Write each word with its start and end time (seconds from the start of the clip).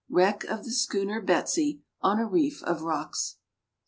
WRECK 0.09 0.45
OF 0.45 0.63
THE 0.63 0.71
SCHOONER 0.71 1.21
BETSEY, 1.21 1.83
ON 2.01 2.17
A 2.17 2.25
REEF 2.25 2.63
OF 2.63 2.81
ROCKS. 2.81 3.37